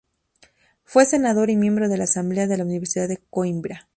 [0.83, 3.87] Fue Senador y Miembro de la Asamblea de la Universidad de Coimbra.